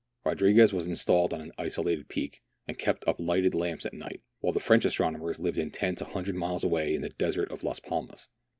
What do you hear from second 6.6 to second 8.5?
away in the desert of Las Palmas.